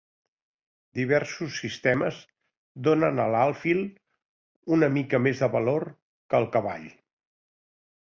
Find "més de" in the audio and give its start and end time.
5.27-5.51